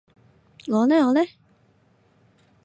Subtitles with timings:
[0.67, 1.21] 我呢我呢？